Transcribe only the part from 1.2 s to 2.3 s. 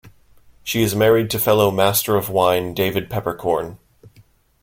to fellow Master of